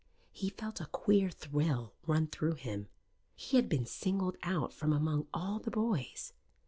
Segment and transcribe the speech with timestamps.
[0.31, 2.87] He felt a queer thrill run through him.
[3.35, 6.33] He had been singled out from among all the boys.